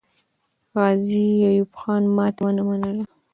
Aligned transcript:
غازي 0.77 1.25
ایوب 1.49 1.71
خان 1.79 2.03
ماتې 2.15 2.39
ونه 2.43 2.63
منله. 2.67 3.03